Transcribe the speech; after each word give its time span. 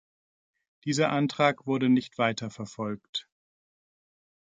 Dieser 0.83 1.11
Antrag 1.11 1.67
wurde 1.67 1.87
nicht 1.87 2.17
weiter 2.17 2.49
verfolgt. 2.49 3.27